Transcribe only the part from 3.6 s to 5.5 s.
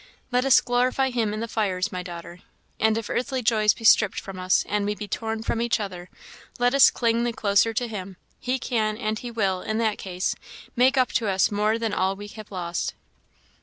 be stripped from us, and if we be torn